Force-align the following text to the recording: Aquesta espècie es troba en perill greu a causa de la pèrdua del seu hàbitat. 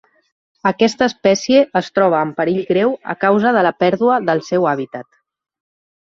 Aquesta 0.67 1.03
espècie 1.09 1.59
es 1.81 1.89
troba 1.99 2.21
en 2.27 2.31
perill 2.39 2.63
greu 2.69 2.95
a 3.15 3.15
causa 3.25 3.51
de 3.57 3.61
la 3.67 3.73
pèrdua 3.83 4.17
del 4.31 4.41
seu 4.49 4.65
hàbitat. 4.71 5.13